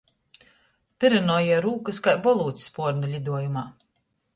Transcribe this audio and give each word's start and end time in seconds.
Tyrynuoja 1.03 1.61
rūkys 1.67 2.03
kai 2.09 2.19
bolūds 2.27 2.67
spuornu 2.71 3.15
liduojumā. 3.17 3.73